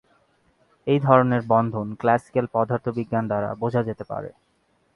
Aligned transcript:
এই 0.87 0.99
ধরনের 0.99 1.41
বন্ধন 1.47 1.87
ক্লাসিক্যাল 1.95 2.45
পদার্থবিজ্ঞান 2.53 3.23
দ্বারা 3.27 3.49
বোঝা 3.55 3.81
যেতে 3.83 4.03
পারে। 4.03 4.29